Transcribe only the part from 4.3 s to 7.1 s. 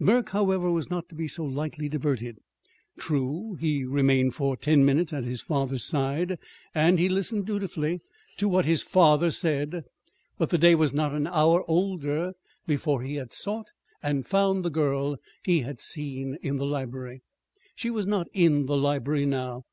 for ten minutes at his father's side, and he